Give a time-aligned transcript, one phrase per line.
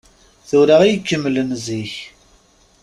[0.47, 1.93] Tura i yekkemmel n zik.